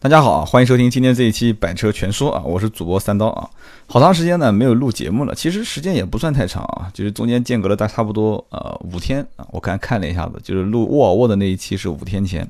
[0.00, 3.50] 大家好，欢迎收听今天这一期百车全说啊，我是主播三刀啊。
[3.88, 9.44] 好长时间呢没有录节目了，其实时间也不算太长啊，就是中间间隔了大差不多呃五天啊。
[9.50, 12.48] 我刚看了一下子，就是录沃尔沃的那一期是五天前。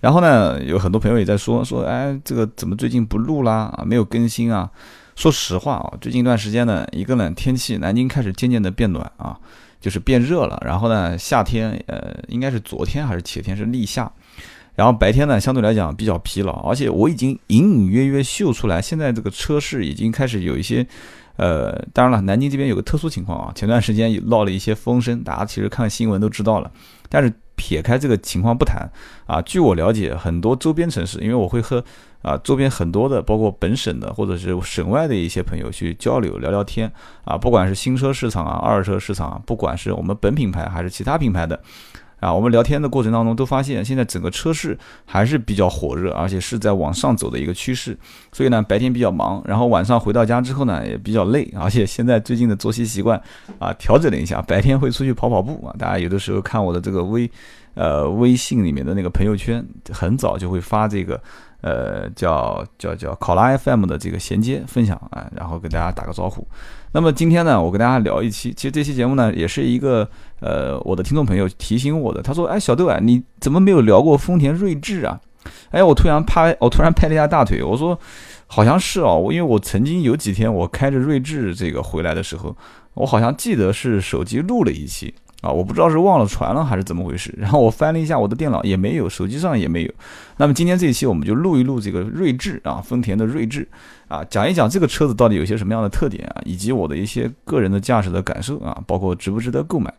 [0.00, 3.72] 然后呢，有很多朋友也在说说，哎，这个怎么最近不录啦？
[3.78, 4.68] 啊，没有更新啊。
[5.14, 9.38] 说实话啊，最近一段时间呢，一个呢天气南京开始渐渐的变暖啊，
[9.80, 10.60] 就是变热了。
[10.66, 14.10] 然后呢，夏天呃应该是昨天还是前天是立夏。
[14.74, 20.86] 然后白天呢，相对来讲比较疲劳，而且我已经隐隐约约嗅出来，现在这个车市已经开始有一些，
[21.36, 26.70] 呃，当然了，南京这边有个特殊情况啊，前段时间闹了一些风声，大家其实看新闻都知道了。
[27.10, 28.90] 但是撇开这个情况不谈
[29.26, 31.84] 啊，据我了解，很多周边城市，因为我会和
[32.22, 36.90] 啊周边很多的，包括本省的或者是省外的一些朋友去交流聊聊天
[37.24, 41.60] 啊，不管是新车市场啊、二手车市场啊，不管是我们本品牌还是其他品牌的。
[42.22, 47.98] 啊，我们聊天的过程当中都发现，现在整个车市还是比较火热，而且是在往上走的一个趋势。
[48.30, 51.52] 所以呢，白天比较忙，然后晚上回到家之后呢，也比较累。
[51.58, 53.20] 而且现在最近的作息习惯
[53.58, 55.74] 啊，调整了一下，白天会出去跑跑步啊。
[55.76, 57.28] 大家有的时候看我的这个微
[57.74, 61.20] 呃微信里面的那个朋友圈，很早就会发这个。
[61.64, 66.44] 呃，叫叫叫考拉 FM 的这个衔接分享啊，然后给大家打个招呼。
[66.90, 75.20] 那么今天呢，我跟大家聊一期，其实这期节目呢，也是一个呃，我的听众朋友提醒我的，他说：“哎，小豆啊，你怎么没有聊过丰田锐志啊？”
[75.70, 77.96] 哎，我突然拍，我突然拍了一下大腿，我说
[78.48, 82.56] ：“好像是哦，我因为我曾经有几天我开着锐志这个回来的时候，
[82.94, 87.34] 我好像记得是手机录了一期。”啊，我不知道是忘了传了还是怎么回事。
[87.36, 89.92] 然后我翻了一下我的电脑，也没有，手机上也没有。
[90.38, 93.68] 那么今天这一期我们就录一录这个锐志啊，丰田的锐志
[94.08, 99.92] 啊，讲一讲这个车子到底有些什么样的特点啊，以及我的一些个人的驾驶的感受啊，包括值不值得购买。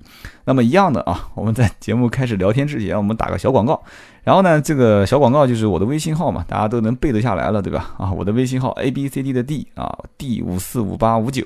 [0.45, 3.81] 那么一样的啊，我们在节目开始聊天之前，我们打个小广告。
[4.23, 7.93] 然后呢，这个小广告就是我的微信号嘛，大家都能背得下来了，对吧？
[7.97, 11.43] 啊，我的微信号 A B C D 的 D 啊，D 五四五八五九。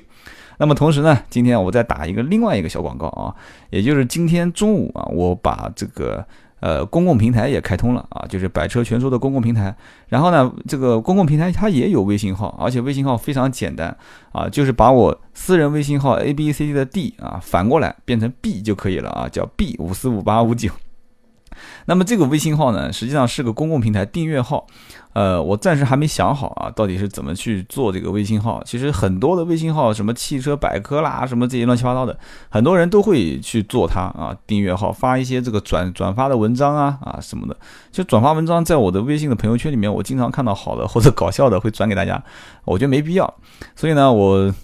[0.58, 3.34] 那么同时呢，今天我再打一个另外一个小广告啊，
[3.70, 6.24] 也就是今天中午啊，我把这个
[6.60, 9.74] 呃公共平台也开通了啊，就是百车全说的公共平台。
[10.08, 13.96] 然后呢，这个公共平台它也有微信号，而且微信号非常简单
[14.32, 20.70] 啊，就是把我私人微信号 A B C D 的 D 啊反过来变成 B 就可以了啊，叫 B 五四五八五九。
[21.88, 24.66] 那么这个微信号呢，实际上是个公共平台订阅号。
[25.14, 28.62] 呃，我暂时还没想好啊，到底是怎么去做这个微信号。
[28.62, 32.16] 其实很多的微信号，什么汽车百科啦，什么这些乱七八糟的，
[32.50, 37.56] 很多人都会去做它啊，订阅号发一些这个转转发的文章啊啊什么的。
[37.90, 42.22] 就转发文章，在我的微信的朋友圈里面，我经常看到好的或者搞笑的会转给大家，
[42.66, 43.34] 我觉得没必要。
[43.74, 44.54] 所以呢，我。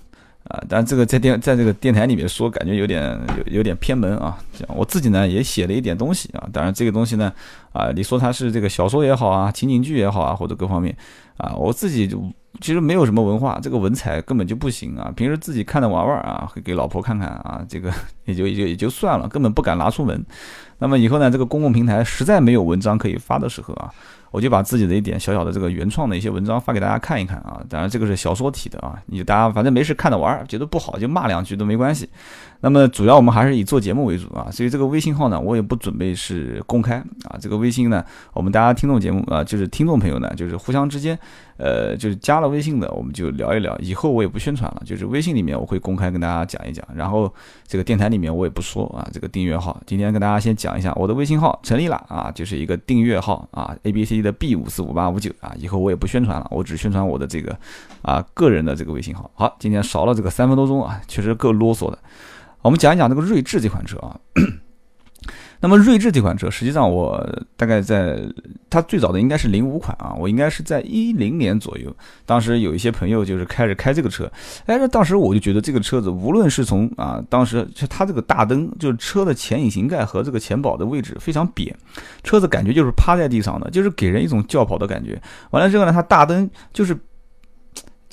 [0.48, 4.38] 啊，但这个在电在这个电台里面说，感觉有点有有点偏门啊。
[4.68, 7.32] 我自己呢也写了一点东西啊，当然这个东西呢，
[7.72, 10.94] 啊，你说它是这个小说也好啊，情景剧也好啊，或者各方面
[11.38, 12.22] 啊，我自己就
[12.60, 15.12] 其实没有什么文化，这个文采根本就不行啊。
[15.14, 17.92] 平时自己看着玩玩啊，会给老婆看看啊，这个
[18.26, 20.24] 也就也就也就算了，根本不敢拿出门。
[20.78, 23.90] 那么以后呢，这个公共平台实在没有文章可以发的时候啊。
[24.30, 32.10] 我就把自己的一点小小的这个原创的一些文章发给大家看一看啊，当然这个是小说体的啊，你大家反正没事看着玩，觉得不好就骂两句都没关系。
[32.58, 36.96] 那么主要我们还是以做节目为主啊，所以这个微信号呢，我也不准备是公开
[37.28, 41.16] 啊，这个微信呢，我们大家听众节目啊，就是听众朋友呢，就是互相之间，
[41.58, 43.78] 呃，就是加了微信的，我们就聊一聊。
[43.78, 47.32] 以后我也不宣传了，就是微信里面我会公开跟大家讲一讲，然后
[47.68, 54.14] 这个电台里面我也不说啊，这个订阅号，今天跟大家先讲一下我的微信号成立了啊，就是一个订阅号啊，A B C。
[54.24, 57.54] 的 B 五四五八五九啊，以后我也不宣传了，我只宣传我的这个
[58.00, 59.30] 啊个人的这个微信号。
[59.34, 61.98] 好，今天少了这个三分多钟啊，确实够啰嗦的。
[62.62, 64.18] 我们讲一讲这个锐志这款车啊。
[65.60, 67.24] 那么锐志这款车，实际上我
[67.56, 68.20] 大概在
[68.68, 71.94] 它最早的应该是零五款啊，我应该是在一零年左右，
[72.26, 74.30] 当时有一些朋友就是开着开这个车，
[74.66, 81.74] 哎，那当时我就觉得这个车子无论是从啊，当时就它这个大灯，就是车的前引擎盖和这个前保的位置非常扁，
[82.22, 85.20] 车子感觉就是趴在地上的，就是给人一种轿跑的感觉。
[85.50, 86.94] 完了之后呢，它大灯就是。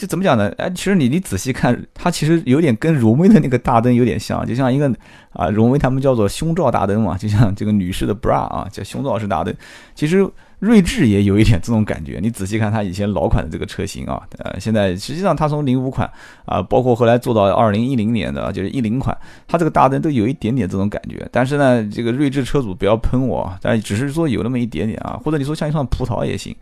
[0.01, 0.51] 就怎么讲呢？
[0.57, 4.91] 哎，其实你你仔细看，它其实有点跟荣威的那个大灯有点像，就像一个
[5.33, 9.55] 啊，荣威他们叫做胸罩大灯嘛，就像这个女士的 bra 啊，叫胸罩式大灯，
[9.93, 10.27] 其实。
[10.61, 16.07] 锐志也有一点这种感觉，你仔细看它以前老款的这个车型啊，呃，现在实际上它从零五款
[16.45, 19.17] 啊，包括后来做到二零一零年的，就是一零款，
[19.47, 21.27] 它这个大灯都有一点点这种感觉。
[21.31, 26.55] 但是呢，这个锐志车主不要喷我，但只是说有那么一点点啊，或者你说像一串葡萄也行。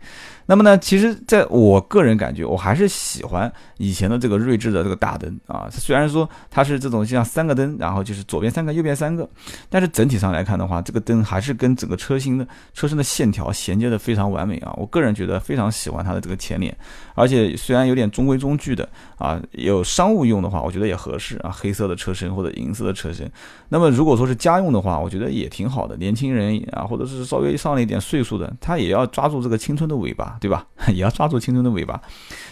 [0.46, 9.28] 那么呢，其实在我个人感觉，我还是喜欢以前的这个锐志的这个大灯啊，虽然说它是这种像三个灯，然后就是左边三个，右边三个，
[9.68, 13.89] 但是整体上来看的话，这个灯还是跟整个车型的车身的线条衔接。
[13.90, 14.72] 接的非常完美啊！
[14.76, 16.74] 我个人觉得非常喜欢它的这个前脸，
[17.14, 18.88] 而且虽然有点中规中矩的
[19.18, 23.30] 啊，有商务用的话，我觉得也合适啊，黑色的车身或者银色的车身。
[23.70, 30.66] 那么如果说是家用的话，我觉得也挺好的，年轻人啊，或者是稍微上了一点岁数的，他也要抓住这个青春的尾巴，对吧？
[30.88, 32.00] 也要抓住青春的尾巴。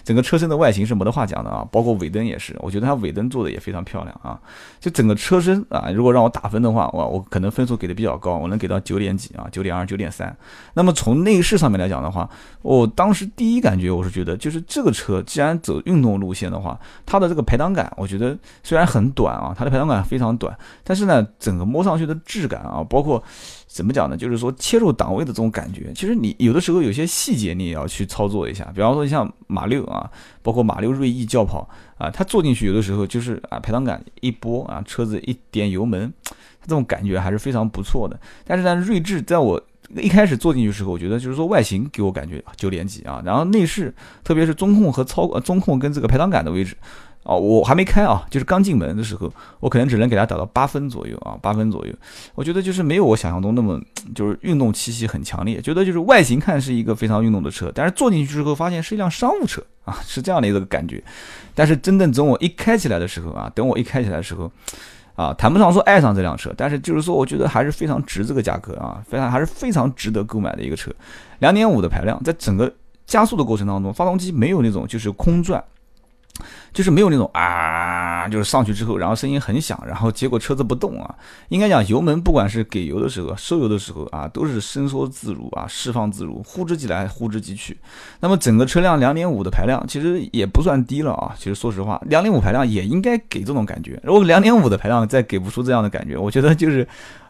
[0.05, 4.41] 整个车身的外形是没得话讲的啊，包括尾灯也是，我觉得它尾灯做的也非常漂亮啊。
[4.81, 10.34] 就整个车身啊，如果让我打分的话，我我可能分数给的比较高，我能给到九点几啊，九点二、九点三。
[10.75, 12.26] 那么从那内饰上面来讲的话，
[12.62, 23.22] 我当时第一感觉我是觉得，就是这个车既然走运动路线的话，它的这个排档杆，我觉得虽然很短啊，它的排档杆非常短，但是呢，整个摸上去的质感啊，包括
[23.66, 30.10] 怎么讲呢，就是说切入档位的这种感觉，其实你有的时候有些细节你也要去操作一下，比方说像马六啊，
[30.42, 36.10] 包括马六锐意轿跑啊，它坐进去有的时候就是啊排档杆一拨啊，车子一点油门，
[36.62, 38.19] 这种感觉还是非常不错的。
[38.46, 39.62] 但是呢，锐志在我
[39.96, 46.76] 一开始坐进去的时候，我觉得就是说外形给我感觉九点几啊，然后内饰，特别是中控和操中控跟这个排挡杆的位置，
[47.23, 51.93] 哦，我还没开啊，就是刚进门的时候，我可能只能给它打到八分左右啊，八分左右。
[52.35, 53.81] 我觉得就是没有我想象中那么
[54.14, 61.02] 就是运动气息很强烈，觉得就是外形看是一个非常运动的车，但是坐进去之后发现是一辆商务车啊，是这样的一个感觉。
[61.55, 64.52] 但是真正等我一开起来的时候啊，等我一开起来的时候。
[65.19, 70.93] 啊谈不上说爱上这辆车，但是就是说，我觉得还是非常值这个价格啊，非常还是非常值得购买的一个车。
[71.41, 72.73] 两点五的排量，在整个
[73.05, 75.62] 加速的过程当中，发动机没有那种就是空转。
[76.73, 81.14] 就是没有那种啊，就是上去之后，然后声音很响，然后结果车子不动啊。
[81.49, 87.76] 应该讲油门不管是给油的时候、收油的时候啊，都是伸缩自如啊，释放自如，呼之即来，呼之即去。
[88.20, 91.35] 那么整个车辆两点五的排量其实也不算低了啊。
[91.38, 94.00] 其实说实话，两点五排量也应该给这种感觉。
[94.02, 96.87] 如果两点五的排量再给不出这样的感觉，我觉得就是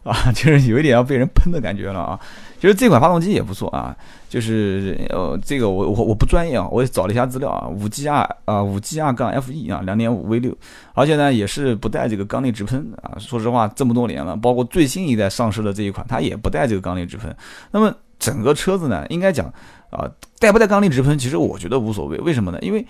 [0.08, 2.18] 啊， 就是有一点要被人喷的感觉了啊。
[2.60, 3.94] 其实这款发动机也不错啊，
[4.28, 10.52] 就是呃，这个我我我不专业啊，我也找了一下资料啊，五 G R 啊，五 G R 杠 F E 啊，两点五 V 六，
[10.92, 13.14] 而且呢也是不带这个缸内直喷啊。
[13.16, 17.32] 说实话，这么多年了，包括最新一代上市的这一款，它也不带这个缸内直喷。
[17.70, 19.46] 那么整个车子呢，应该讲
[19.90, 22.18] 啊，带不带缸内直喷，其实我觉得无所谓。
[22.18, 22.58] 为什么呢？
[22.60, 22.84] 因为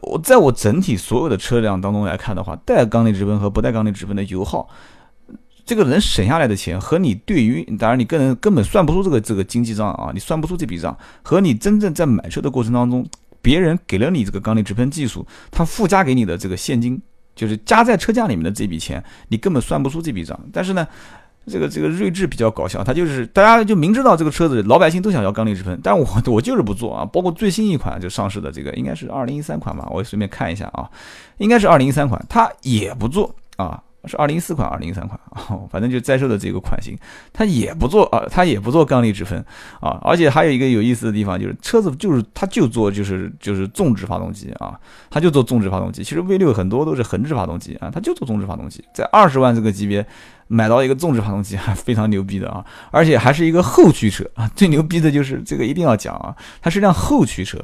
[0.00, 4.66] 我在我整体所有的车辆当中来看的话，带缸内直喷和不带缸内直喷的油耗。
[5.64, 13.06] 这个人省下来的钱和你对于，当然你个人根本算不出这个这个经济账啊，你算不出这笔账，和你真正在买车的过程当中，
[13.40, 17.00] 别人给了你这个缸内直喷技术，他附加给你的这个现金，
[17.36, 20.38] 就是加在车价里面的这笔钱，你根本算不出这笔账。
[20.52, 20.86] 但是呢，
[21.46, 27.04] 这个这个睿智比较搞笑，他就是大家就明知道这个车子老百姓都想要缸内直喷，但我我就是不做啊。
[27.04, 30.90] 包括最新一款就上市的这个应该是二零一三款吧，我随便看一下啊，
[31.38, 33.80] 应该是二零一三款，他也不做啊。
[34.04, 36.98] 是二零一四款、二零一三款啊，反正就在售的这个款型，
[37.32, 39.44] 它也不做啊，它也不做缸力之分
[39.80, 44.78] 啊，而且还有一个有意思的地方，就是车子就是它就做就是就是纵置发动机啊，
[45.08, 46.02] 它就做纵置发动机。
[46.02, 50.04] 其实 V 六很多都是横置发动机啊，它就做纵置发动机，在二十万这个级别
[50.48, 57.58] 买到一个纵置发动机还非常牛逼的啊，而且还是一个后驱车啊，最牛逼的就是这个一定要讲啊，它是辆后驱车。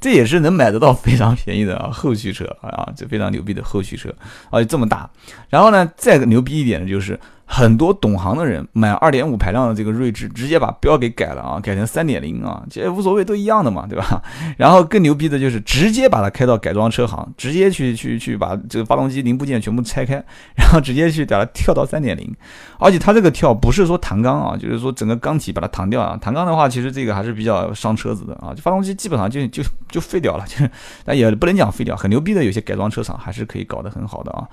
[0.00, 4.12] 这也是能买得到非常便宜的啊， 后驱车啊，这非常牛逼的后驱车，
[4.50, 5.08] 而且这么大。
[5.48, 7.18] 然后呢，再牛逼一点的就是。
[7.52, 14.22] 很多懂行的人买二点五排量的这个锐志，直接把标给改了啊，改成三点零啊，这无所谓，都一样的嘛，对吧？
[14.56, 22.32] 然后更牛逼的就是直接把它开到改装车行，直接去去去把这个发动机零部件全部拆开，然后直接去把它跳到三点零，
[22.78, 30.64] 而且它这个跳不是说弹缸啊，就是说整个缸体把它弹掉啊，弹缸的话其实这个还是比较伤车子的啊，就发动机基本上就就就废掉了，就
[31.04, 34.46] 但也不能讲废掉，很牛逼的有些改装车厂还是可以搞得很好的啊。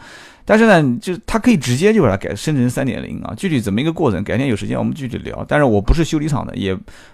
[0.49, 5.43] 但是呢，就是它可以直接就把它改生成三点零啊，具体怎么一个过程，改天有时间我们具体聊。
[5.45, 6.73] 但是我不是修理厂的，也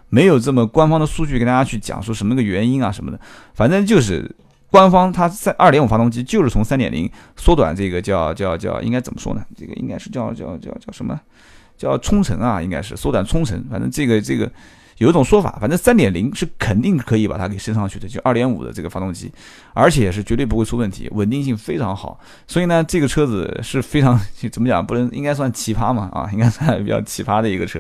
[0.10, 3.20] 没有这么官方的数据跟大家去讲说什么个原因啊什么的。
[3.56, 4.30] 反正就是
[4.70, 9.44] 官方它三二点五发动机就是从三点零缩短这个叫叫叫应该怎么说呢？
[9.58, 11.20] 这个应该是叫叫叫叫什么？
[11.76, 13.66] 叫冲程啊，应该是缩短冲程。
[13.72, 14.52] 反正这个这个。
[14.98, 19.32] 有一种说法，反正三点零是肯定可以把它给升上去的，就二点五的这个发动机，
[19.74, 22.20] 而且是绝对不会出问题，稳定性非常好。
[22.48, 24.20] 所以呢，这个车子是非常
[24.52, 26.10] 怎么讲，不能应该算奇葩嘛？
[26.14, 27.80] 啊， 应该算比较奇葩的一个车。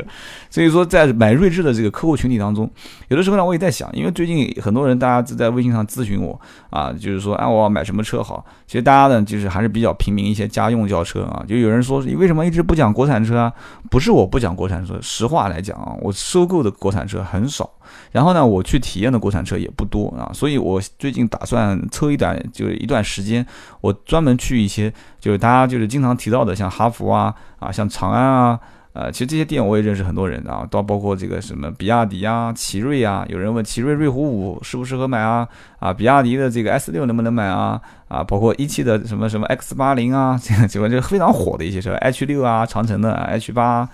[0.50, 2.70] 所以说，在买锐志的这个客户群体当中，
[3.10, 6.39] 有的时候呢，我也在想，因为最近很多人大家都在微信上咨询我
[6.70, 8.43] 啊，就是说，哎，我要买什么车好？
[8.65, 11.43] 其实大家呢，就是还是比较平民一些家用轿车啊。
[11.48, 13.53] 就有人说，你为什么一直不讲国产车啊？
[13.89, 17.69] 不是我不讲国产车，实话来讲啊，我收购的国产车很少，
[18.12, 23.45] 然后呢，我去体验的国产车也不多啊，所以我最近打算抽一段，就是一段时间，
[23.81, 28.60] 我专门去一些，就是大家就是经常提到的，像哈弗啊，啊，像长安啊，
[28.93, 35.48] 呃，其实这些店我也认识很多人啊，到包括这个什么比亚迪啊、奇瑞啊，有人问奇瑞瑞虎五适不适合买啊？
[35.79, 37.81] 啊，比亚迪的这个 S 六能不能买啊？
[38.07, 43.89] 啊，包括一汽的什么什么 X 八零啊，这个这个就非常火的一些车，H 六啊，长城的 H 八，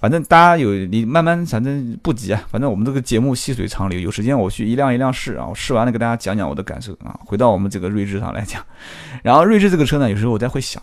[0.00, 7.18] 反正大家有你慢慢，反正不急啊，反正我们这个节目细水长流，有时间我去一辆一辆试啊，我试完了给大家讲讲我的感受啊。
[7.24, 8.64] 回到我们这个睿智上来讲，
[9.22, 10.82] 然后睿智这个车呢，有时候我在会想。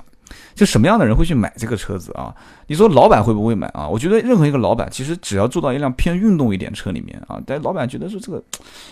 [0.55, 2.33] 就什么样的人会去买这个车子啊？
[2.67, 3.85] 你说老板会不会买啊？
[3.85, 8.41] 我觉得任何一个老板，其实只要坐到一辆偏运动一点车里面啊，但老板觉得说这个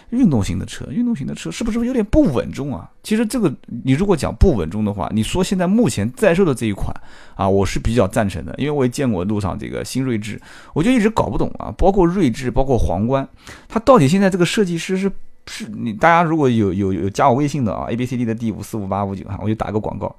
[0.10, 2.90] 运动型的车，运动型的车是不是有点不稳重啊？
[3.02, 3.52] 其实这个
[3.86, 6.94] 你如果讲不稳重的话，你说现在目前在售的这一款
[7.36, 10.40] 啊，我是比较赞成的，因为我也见过路上这个新锐志，
[10.74, 13.26] 我就一直搞不懂啊，包括锐志，包括皇冠，
[13.70, 15.10] 它到底现在这个设计师是
[15.48, 20.14] 是你大家如果有有有加我微信的啊，A B C D 的 D 五四五八五九哈，我就打个广告。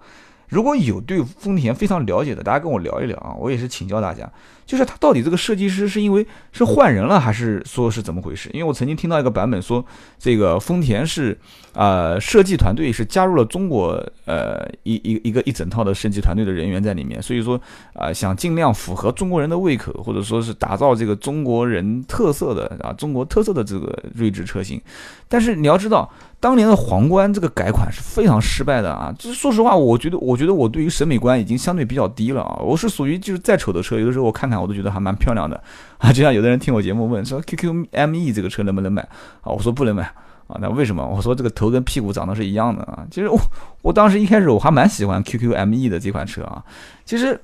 [0.55, 4.31] 如果有对丰田非常了解的，大家跟我聊一聊啊，我也是请教大家，
[4.65, 8.49] 就是他到底这个设计师是因为是换人了，还是说是怎么回事？
[8.53, 9.85] 因为我曾经听到一个版本说，
[10.17, 11.37] 这个丰田是
[11.73, 17.61] 啊设计团队是加入了中国呃一一一个一整套的设计团队的人员在里面，所以说
[17.93, 24.81] 啊想尽量符合中国人的胃口，或者说是打造这个中国人特色的啊中国特色的这个锐志车型，
[25.29, 26.09] 但是你要知道。
[26.45, 29.11] 当年的皇冠这个改款是非常失败的啊！
[29.19, 32.61] 就是说实话，我觉得，我觉得我对于审美观已经相对比较低了啊！
[32.61, 35.59] 我是属于就是再丑的车，有的时候我看看我都觉得还蛮漂亮的
[35.97, 36.13] 啊！
[36.13, 39.01] 就像有的人听我节目问说，QQ ME 这个车能不能买
[39.41, 39.49] 啊？
[39.57, 40.03] 我说不能买
[40.47, 40.59] 啊！
[40.61, 41.03] 那为什么？
[41.17, 43.07] 我说这个头跟屁股长得是一样的啊！
[43.11, 43.41] 其实我
[43.81, 46.63] 我当时一开始我还蛮喜欢 QQ ME 的这款车啊，
[47.07, 47.41] 其实。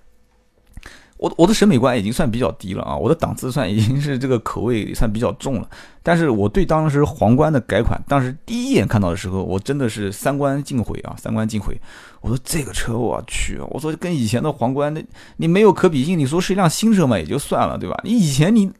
[1.20, 5.68] 我我的审美观已经算比较低了啊，我的档次算已经是这个口味算比较重了。
[6.02, 11.78] 但是我对当时皇冠的改款，当时第一眼看到的时候，我真的是三观尽毁啊，三观尽毁。
[12.22, 15.04] 我说这个车我去，我说跟以前的皇冠那
[15.36, 16.18] 你没有可比性。
[16.18, 18.00] 你说是一辆新车嘛也就算了，对吧？
[18.02, 18.72] 你以前你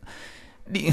[0.71, 0.91] 你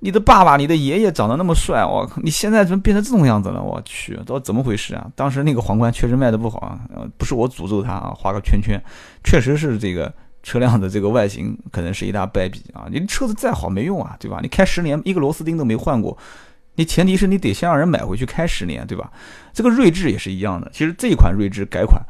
[0.00, 3.62] 你的爸爸、你的爷爷长得那么帅，我靠，你现在怎么变成这种样子了？
[3.62, 5.06] 我去，都怎么回事啊？
[5.14, 6.80] 当时那个皇冠确实卖的不好啊，
[7.18, 8.82] 不是我诅咒它啊，画个圈圈，
[9.22, 10.10] 确实是这个。
[10.42, 12.86] 车辆的这个外形可能是一大败笔啊！
[12.90, 14.40] 你车子再好没用啊，对吧？
[14.42, 16.16] 你开十年一个螺丝钉都没换过，
[16.74, 19.10] 你前提是你得先让人买回去开十年，对吧？
[19.52, 22.02] 这个锐志也是一样的，其实这一款锐志改款。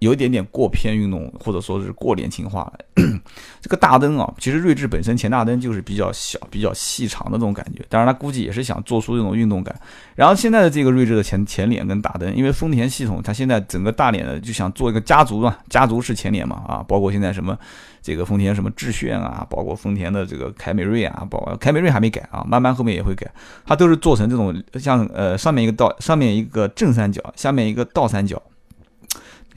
[0.00, 2.78] 有一点点过偏运动，或者说是过年轻化了。
[3.60, 7.84] 这个大灯啊，其实锐志本身前大灯就是比较小、比较细长的这种感觉。
[7.88, 9.74] 当然，它估计也是想做出这种运动感。
[10.14, 17.58] 然后现在的这个锐志的前前脸跟大灯，因为丰田系统它现在整个大脸的就想做一个家族嘛， 家族式前脸嘛啊，包括现在什么
[18.02, 23.30] 这个丰田什么致炫啊，包括丰田的这个凯美瑞啊，包括凯美瑞还没改啊，慢慢后面也会改，
[23.64, 28.40] 它都是做成这种像呃上面一个倒，上面一个正三角，下面一个倒三角。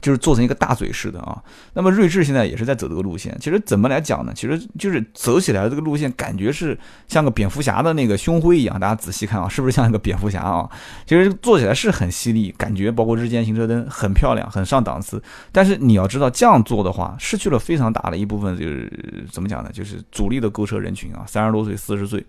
[0.02, 1.42] 就是做成一个大嘴似的啊，
[1.74, 3.36] 那么锐志现在也是在走这个路线。
[3.40, 4.32] 其实怎么来讲呢？
[4.36, 6.78] 其实就是走起来的这个路线，感觉是
[7.08, 8.80] 像个蝙蝠侠的那个胸徽一样。
[8.80, 10.70] 大家仔细看啊，是不是像一个蝙蝠侠啊？
[11.06, 15.22] 其实做起来是很犀利，感觉包括日间行车灯很漂亮，很上档次。
[15.52, 19.70] 但是你要知道，这样做的话，失去了非常大的一部分，就是怎么讲呢？
[19.74, 22.24] 就是主力的购车人群啊，三十多岁、四十岁。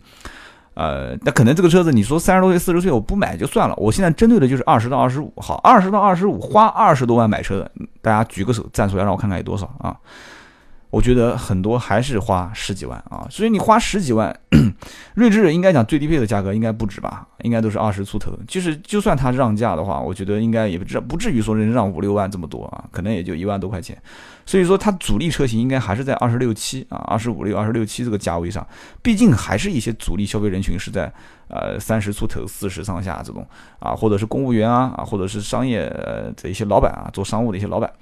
[0.78, 3.75] 呃，那可能这个车子，你说三十多岁、四十岁我不买就算了。
[3.76, 7.68] 我现在针对的就是二十到二十五，好，二十到二十五花二十多万买车的，
[8.00, 9.97] 大家举个手站出来让我看看有多少啊？
[10.90, 14.32] 我觉得很多还是花十几万啊，所以你花十几万，
[15.18, 17.26] 锐志应该讲最低配的价格应该不止吧？
[17.42, 18.30] 应该都是二十出头。
[18.46, 24.00] 就是就算他让价的话，我觉得应该也不至不至于说人让五六万这么多啊，可能也就一万多块钱。
[24.46, 28.64] 所以说它主力车型应该还是在二十六七啊，二十五六、二十六七这个价位上。
[29.02, 31.12] 毕竟还是一些主力消费人群是在
[31.48, 33.44] 呃三十出头、四十上下这种
[33.80, 35.80] 啊，或者是公务员啊啊，或者是商业
[36.37, 37.92] 的一些老板啊，做商务的一些老板。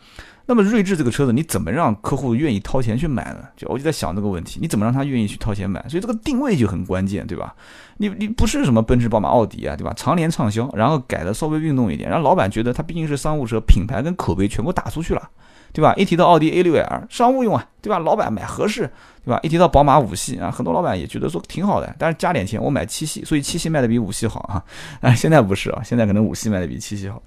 [0.48, 3.40] 那么锐志这个车子，你怎么让客户愿意掏钱去买呢？
[3.56, 5.84] 就我就在想这个问题，你怎么让他愿意去掏钱买？
[5.88, 7.54] 所以这个定位就很关键，对吧？
[7.98, 9.92] 你你不是什么奔驰、宝马、奥迪啊，对吧？
[9.96, 15.30] 常年畅销，然后改的稍微运动一点，让老板觉得它毕竟是商务车，品牌跟口碑全部打出去了。
[15.72, 15.94] 对吧？
[15.96, 17.98] 一提到奥迪 A6L 商务用啊，对吧？
[17.98, 18.90] 老板买合适，
[19.24, 19.38] 对吧？
[19.42, 24.64] 一提到宝马五系啊，很多老板也觉得说挺好的，但是加点钱我买七系，所以七系卖的比五系好啊。
[25.00, 27.22] 哎，现在不是啊，现在可能五系卖的比七系好。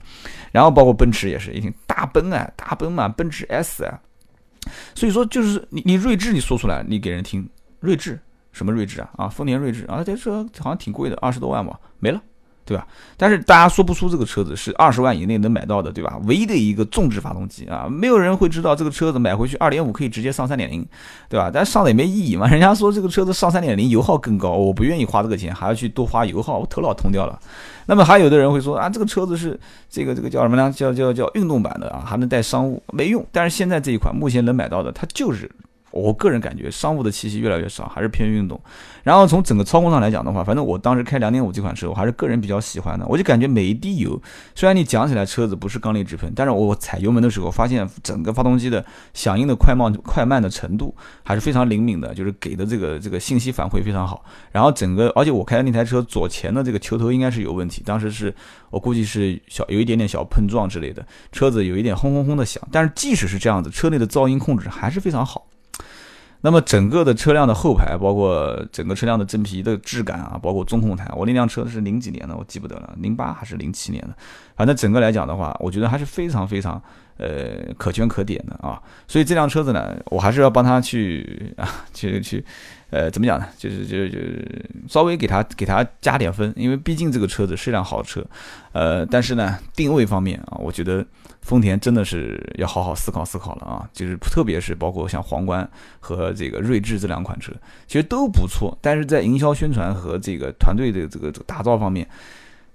[0.52, 4.00] 然后包括奔驰也是，一听大奔啊，大奔嘛，奔驰 S 啊。
[4.94, 7.48] 所以说就是你你睿智你说出来，你给人听
[7.80, 8.20] 睿智
[8.52, 9.10] 什么睿智啊？
[9.16, 12.22] 啊，丰田睿智啊，这车好像挺贵的，二十多万吧，没了。
[12.70, 12.86] 对吧？
[13.18, 16.20] 但是大家说不出这个车子是二十万以内能买到的，对吧？
[16.28, 20.86] 唯一的一个纵置发动机啊，没有人会知道这个车子买回去二点五可以直接上三点零，
[21.28, 21.50] 对吧？
[21.52, 22.48] 但上了也没意义嘛。
[22.48, 27.40] 人家说这个车子上三点零油耗更高，我不愿意花这个钱，还要去多花油耗，我头脑通掉了。
[27.88, 29.60] 那么还有的人会说啊，这个车子是
[29.90, 30.72] 这个这个叫什么呢？
[30.72, 33.26] 叫叫叫运动版的啊，还能带商务，没用。
[33.32, 35.50] 但是现在这一款目前能买到的，它就是
[35.92, 38.60] 我个人感觉商务的气息越来越少，还是偏运动。
[39.04, 43.06] 然后从整个操控上来讲的话，反正我当时开两点五这款车，我还是个人比较喜欢的。
[43.08, 44.22] 我就感觉每一滴油，
[44.54, 54.24] 虽然你讲起来车子不是缸内直喷，但是我踩油门的时候，发现整个发动机的响应的快慢快慢的程度还是非常灵敏的，就是给的这个这个信息反馈非常好。
[54.52, 58.34] 然后整个，而且我开的那台车左前的这个球头应该是有问题，当时是
[58.70, 62.62] 我估计是小有一点点小碰撞之类的，车子有一点轰轰轰的响。
[62.72, 65.48] 但是即使是这样子，车内的噪音控制还是非常好。
[66.42, 74.16] 那么整个的车辆的后排，包括整个车辆的真皮的质感啊，包括中控台，我那辆车是零几年的，我记不得了，零八还是零七年的，
[74.56, 76.82] 反正整个来讲的话，我觉得还是非常非常
[77.18, 78.82] 呃可圈可点的啊。
[79.08, 82.44] 所以这辆车子呢，我还是要帮他去啊， 去去。
[82.92, 83.46] 呃，怎么讲呢？
[83.56, 84.18] 就是就就
[84.88, 88.26] 稍微给他给他加点分，因为毕竟这个车子是辆好车，
[88.72, 91.06] 呃，但是呢，定位方面啊，我觉得
[91.50, 93.90] 丰田真的是要好好思考思考了啊。
[93.92, 97.52] 就是特别是包括像皇冠和这个锐志这两款车，
[97.88, 102.08] 其实都不错，但是在营销宣传和这个团队的这个打造方面。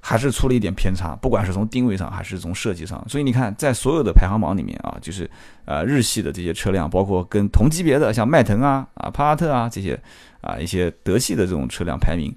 [0.06, 5.26] 还是出了一点偏差，不管是从定位上还是从设计上，所以你看，在所有的排行榜里面啊，就是
[5.64, 9.98] 呃日系的这些车辆，包括跟同级别的像迈腾啊、啊帕萨特啊这些
[10.42, 12.30] 啊一些德系的这种车辆排名，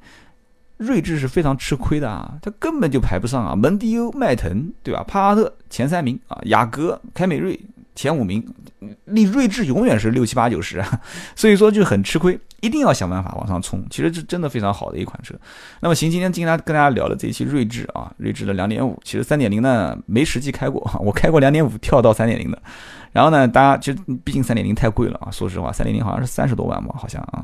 [0.77, 5.03] 睿智是非常吃亏的啊，它根本就排不上啊，门迪欧、迈腾对吧？
[5.07, 7.60] 帕萨特前三名啊，雅阁、凯美瑞。
[7.96, 8.48] 前五名，
[9.05, 11.01] 你睿智永远是六七八九十啊，
[11.36, 13.86] 所以说就很吃亏，一定要想办法往上冲。
[13.90, 15.36] 其实这真的非常好的一款车。
[15.82, 22.62] 那么行，今天今天跟大家聊的这一期睿智啊，睿智的两点五，其实三点零呢没实际开过， 我开过两点五跳到三点零的。
[23.14, 27.44] 然后呢，大家就毕竟三点零太贵了啊，说实话，三点零好像是三十多万吧，好像啊。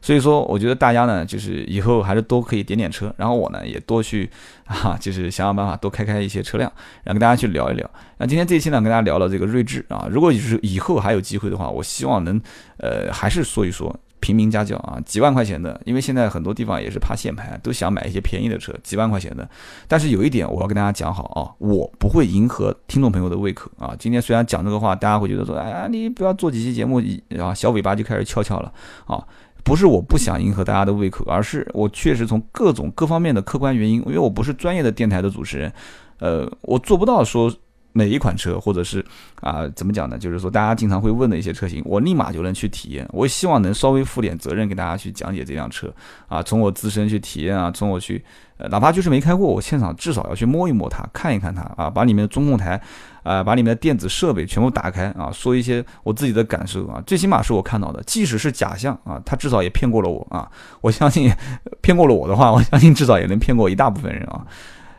[0.00, 4.30] 所以说，我觉得大家呢，就是以后还是多可以点点车，然后我呢也多去
[4.66, 6.70] 啊，就是想想办法多开开一些车辆，
[7.02, 7.90] 然后跟大家去聊一聊。
[8.18, 12.40] 那今天这一期呢，跟大家聊了这个锐志啊，如果就是以后还有机会的话，我希望能
[12.76, 13.98] 呃还是说一说。
[14.20, 19.48] 平民家教啊，几万块钱的，因为现在很多地方也是怕限牌，都想买一些便宜的车，几万块钱的。
[19.86, 23.94] 但是有一点我要跟大家讲好啊，我不会迎合听众朋友的胃口啊。
[23.98, 28.72] 今天虽然讲这个话，大家会觉得说，哎呀，你不要做几期节目，然后小尾巴就开始翘翘了
[29.06, 29.22] 啊。
[29.64, 35.72] 不是我不想迎合大家的胃口，而是我确实从各种各方面的客观原因，因为我不是专业的电台的主持人，
[36.20, 37.52] 呃，我做不到说。
[37.98, 39.04] 每一款车，或者是
[39.40, 40.16] 啊，怎么讲呢？
[40.16, 43.04] 就是说，大家经常会问的一些车型，我立马就能去体验。
[43.12, 45.92] 我希望能稍微负点责任，给大家去讲解这辆车
[46.28, 48.24] 啊，从我自身去体验啊，从我去，
[48.58, 52.80] 呃，哪怕就是没开过，我现场至少要去摸一摸它，看一看它啊，把里面的中控台
[53.24, 60.48] 啊，把里面的电子设备全部打开啊，说一些我自己的感受啊，最起码是我看到的，即使是假象啊，它至少也骗过了我啊。
[60.80, 61.32] 我相信
[61.82, 64.46] 骗过了我的话，我相信至少也能骗过一大部分人啊。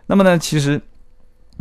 [0.07, 0.81] 那么呢，其实。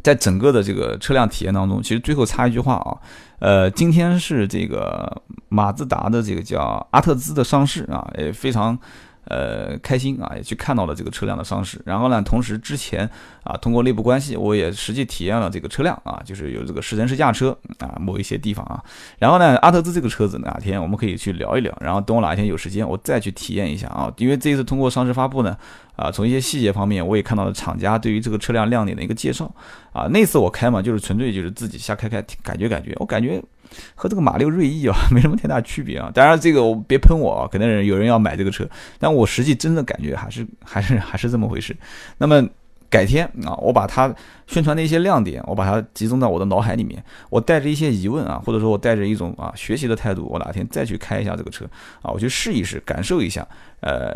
[0.02, 2.96] 在整个的这个车辆体验当中，其实最后插一句话啊，
[3.38, 8.78] 呃，今天是这个马自达的这个叫阿特兹的上市啊，也非常。
[9.28, 11.80] 呃，开心啊，也去看到了这个车辆的上市。
[11.84, 13.08] 然后呢，同时之前
[13.44, 18.82] 啊，通过内部关系，我也实际体验了这个车辆啊，就是有这个试乘试驾车啊，某一些地方啊。
[19.18, 21.76] 然后呢，阿特兹这个车子哪天我们可以去聊一聊。
[21.80, 24.12] 然后等我哪一天有时间，我再去体验一下啊。
[24.16, 25.56] 因为这一次通过上市发布呢，
[25.96, 29.50] 啊，从一些细节方面，我也看到了厂家对于这个车辆亮点的一个介绍
[29.92, 30.06] 啊。
[30.10, 33.42] 那次我开嘛，就是纯粹就是自己瞎开开，感觉感觉，我感觉。
[33.94, 41.76] 和这个马六锐意啊 没什么太大区别啊，当然这个我别喷我啊，可能有人要买这个车，但我实际真的感觉还是还是还是这么回事。
[42.18, 42.46] 那么
[42.90, 44.14] 改天啊，我把它
[44.46, 51.66] 宣传的一些亮点，我把它集中到我的脑海里面，我带着一些疑问啊，或者说我带着一种啊学习的态度，我哪天再去开一下这个车
[52.00, 53.46] 啊，我去试一试，感受一下。
[53.80, 54.10] 呃，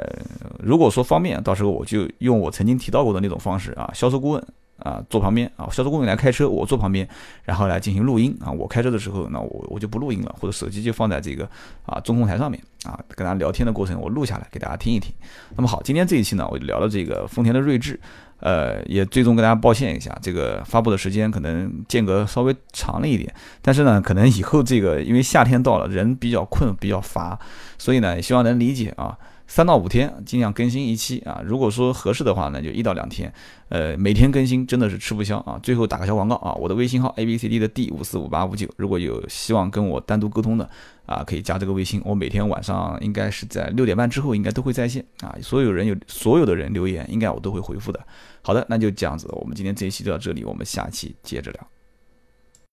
[0.59, 4.43] 如果说方便，到时候我就用我曾经提到过的那种方式啊，销售顾问。
[4.83, 7.09] 啊，坐旁边啊，销售顾问来开车，我坐旁边，
[7.45, 8.51] 然后来进行录音啊。
[8.51, 11.49] 我开车的时候，那我我就不录音了，或者手机就放在这个
[11.87, 15.13] 啊中控台上面啊，跟大家聊天的过程我录下来给大家听一听。
[15.57, 17.99] 那么好，今天这一期呢，我就聊了这个丰田的锐志，
[18.41, 27.39] 呃，也最终跟大家抱歉一下，这个发布的时间可能间隔稍微长了一点，但是呢，可能以后这个因为夏天到了，人比较困，比较乏，
[27.79, 29.17] 所以呢，希望能理解啊。
[29.47, 33.33] 三到五天尽量更新一期啊，如果说合适的话呢，就一到两天，
[33.69, 35.59] 呃，每天更新真的是吃不消啊。
[35.63, 40.69] 最后打个小广告啊，我的微信号 a b c d 的 d 五四五八五九，如果有希望跟我单独沟通的
[41.05, 45.37] 啊，可以加这个微信，我每天晚上应该是在六点半之后应该都会在线啊。
[45.43, 48.01] 所有人有所有的人留言，应该我都会回复的。
[48.41, 51.72] 好的，那就这样子，我们今天这一期就到这里，我们下期接着聊。